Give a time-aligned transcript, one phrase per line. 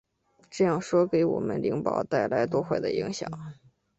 [0.49, 3.29] 这样说给我们灵宝带来多坏的影响！